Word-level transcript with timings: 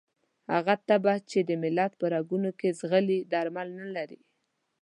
هغه 0.53 0.73
تبه 0.87 1.13
چې 1.29 1.39
د 1.49 1.51
ملت 1.63 1.91
په 1.99 2.05
رګونو 2.13 2.49
کې 2.59 2.69
ځغلي 2.79 3.19
درمل 3.33 3.67
نه 3.79 3.87
لري. 3.95 4.19